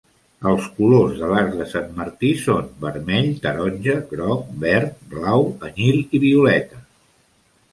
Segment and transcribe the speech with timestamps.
[0.51, 6.23] Els colors de l'arc de Sant Martí són vermell, taronja, groc, verd, blau, anyil i
[6.25, 6.83] violeta.